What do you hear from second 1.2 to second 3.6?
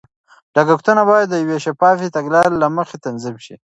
د یوې شفافې تګلارې له مخې تنظیم شي.